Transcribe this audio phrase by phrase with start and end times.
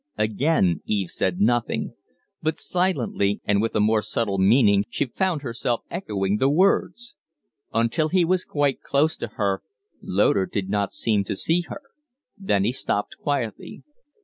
[0.17, 1.93] Again Eve said nothing.
[2.41, 7.13] But silently and with a more subtle meaning she found herself echoing the words.
[7.71, 9.61] Until he was quite close to her,
[10.01, 11.83] Loder did not seem to see her.
[12.35, 13.83] Then he stopped quietly.